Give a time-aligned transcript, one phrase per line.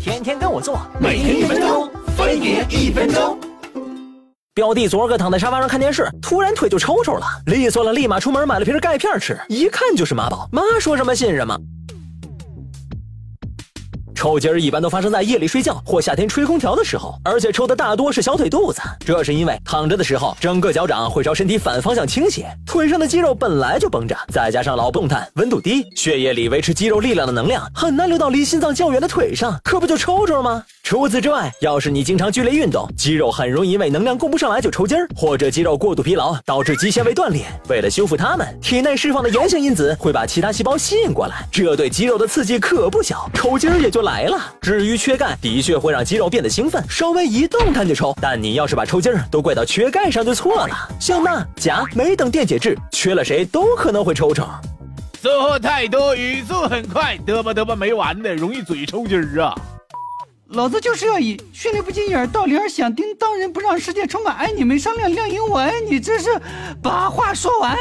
[0.00, 3.38] 天天跟我做，每天一分钟，分别一分钟。
[4.54, 11.54] 表弟昨儿个躺在沙发上看电视，突然腿就抽抽了，利索了，立马出门买了瓶钙片吃，一看就是妈宝，妈说什么信什么。
[14.20, 18.78] 抽筋儿一般都发生在夜里睡觉或夏天吹空调的时候，而且抽的大多是小腿肚子。
[18.98, 30.62] 这是因为躺着的时候，整个脚掌会朝身体反方向倾斜，腿上的肌肉本来就绷着，再加上老动弹、温度低，血液里维持肌肉力量的能量很难流到离心脏较远的腿上，可不就抽着了吗？
[30.82, 37.46] 除此之外，要是你经常剧烈运动，肌肉很容易因为能量供不上来就抽筋儿，或者肌肉过度疲劳导致肌纤维断裂。
[37.70, 44.09] 为了修复它们，体内释放的炎性因子会把其他细胞吸引过来，这对肌肉的刺激可不小，抽筋儿也就来。
[44.10, 44.36] 来了。
[44.60, 48.12] 至于缺钙，的确会让肌肉变得兴奋，稍微一动弹就抽。
[48.20, 50.76] 但你要是把抽筋儿都怪到缺钙上，就错了。
[50.98, 54.44] 像钠、钾、镁等电解质缺了，谁都可能会抽抽。
[55.22, 59.54] 说话太多，语速很快，嘚吧嘚吧没完的，容易嘴抽筋儿啊！
[60.48, 66.28] 老子就是要以训练不进眼、道理而响叮当人，不让世界充满爱你没商量，亮赢我爱你，这是
[66.82, 67.78] 把话说完。